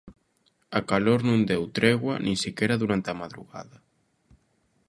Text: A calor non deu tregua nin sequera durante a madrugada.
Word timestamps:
A 0.79 0.81
calor 0.91 1.19
non 1.29 1.39
deu 1.51 1.63
tregua 1.77 2.15
nin 2.25 2.35
sequera 2.43 2.79
durante 2.83 3.07
a 3.11 3.19
madrugada. 3.21 3.77